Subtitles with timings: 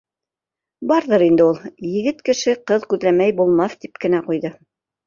[0.91, 1.61] —Барҙыр инде ул.
[1.99, 4.57] Егет кеше ҡыҙ күҙләмәй булмаҫ,— тип кенә ҡуйҙы.